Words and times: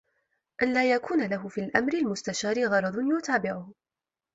أَنْ 0.63 0.73
لَا 0.73 0.91
يَكُونَ 0.91 1.29
لَهُ 1.29 1.47
فِي 1.47 1.61
الْأَمْرِ 1.61 1.93
الْمُسْتَشَارِ 1.93 2.67
غَرَضٌ 2.67 2.95
يُتَابِعُهُ 3.19 3.73